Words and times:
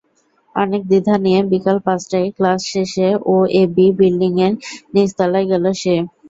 অনেক 0.55 0.81
দ্বিধা 0.89 1.15
নিয়ে 1.25 1.39
বিকেল 1.51 1.77
পাঁচটায় 1.85 2.27
ক্লাস 2.37 2.59
শেষে 2.71 3.07
ওএবি 3.31 3.87
বিল্ডিংয়ের 3.99 4.53
নিচতলায় 4.93 5.47
গেল 5.51 5.65
সে। 5.81 5.95